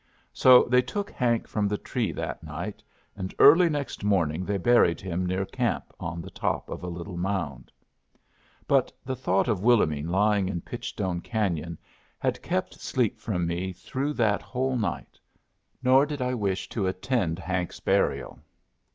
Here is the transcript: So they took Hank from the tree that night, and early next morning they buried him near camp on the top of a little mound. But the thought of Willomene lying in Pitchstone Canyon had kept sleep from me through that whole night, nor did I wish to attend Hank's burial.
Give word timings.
So 0.33 0.63
they 0.63 0.81
took 0.81 1.11
Hank 1.11 1.47
from 1.47 1.67
the 1.67 1.77
tree 1.77 2.11
that 2.11 2.41
night, 2.41 2.81
and 3.15 3.35
early 3.37 3.69
next 3.69 4.03
morning 4.03 4.43
they 4.45 4.57
buried 4.57 4.99
him 4.99 5.27
near 5.27 5.45
camp 5.45 5.93
on 5.99 6.23
the 6.23 6.31
top 6.31 6.67
of 6.71 6.81
a 6.83 6.87
little 6.87 7.17
mound. 7.17 7.71
But 8.67 8.91
the 9.05 9.15
thought 9.15 9.47
of 9.47 9.61
Willomene 9.61 10.09
lying 10.09 10.49
in 10.49 10.61
Pitchstone 10.61 11.21
Canyon 11.21 11.77
had 12.17 12.41
kept 12.41 12.81
sleep 12.81 13.19
from 13.19 13.45
me 13.45 13.73
through 13.73 14.13
that 14.13 14.41
whole 14.41 14.75
night, 14.75 15.19
nor 15.83 16.07
did 16.07 16.19
I 16.19 16.33
wish 16.33 16.67
to 16.69 16.87
attend 16.87 17.37
Hank's 17.37 17.79
burial. 17.79 18.39